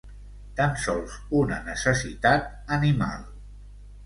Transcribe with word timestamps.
Tan 0.59 0.71
sols 0.83 1.17
una 1.41 1.59
necessitat 1.67 2.49
animal. 2.79 3.31